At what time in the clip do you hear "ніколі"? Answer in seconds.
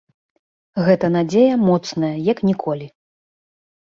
2.51-2.87